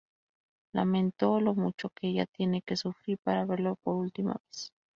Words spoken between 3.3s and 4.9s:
verlo por última vez.